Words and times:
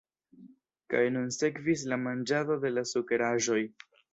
Kaj 0.93 1.01
nun 1.17 1.29
sekvis 1.35 1.83
la 1.93 2.01
manĝado 2.09 2.59
de 2.67 2.75
la 2.77 2.89
sukeraĵoj. 2.95 3.63